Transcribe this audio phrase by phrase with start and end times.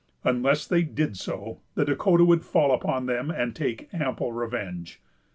[0.23, 4.99] Unless they did so, the Dahcotah would fall upon them, and take ample revenge.